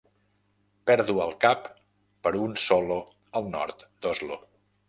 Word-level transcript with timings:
Perdo 0.89 1.15
el 1.25 1.35
cap 1.45 1.69
per 2.25 2.33
un 2.47 2.57
solo 2.65 3.01
al 3.41 3.49
nord 3.59 3.89
d'Oslo. 4.07 4.41